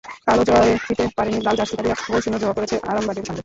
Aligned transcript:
কালও 0.25 0.43
জয়ে 0.49 0.73
ফিরতে 0.83 1.03
পারেনি 1.17 1.39
লাল 1.41 1.55
জার্সিধারীরা, 1.59 1.95
গোলশূন্য 2.03 2.35
ড্র 2.39 2.55
করেছে 2.57 2.75
আরামবাগের 2.89 3.25
সঙ্গে। 3.27 3.39